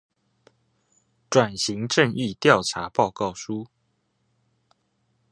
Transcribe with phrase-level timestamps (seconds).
[1.29, 3.67] 轉型正義調查報告書